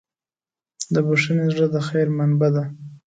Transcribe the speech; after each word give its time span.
د 0.93 0.95
بښنې 1.07 1.45
زړه 1.53 1.67
د 1.73 1.77
خیر 1.87 2.07
منبع 2.17 2.49
ده. 2.55 2.63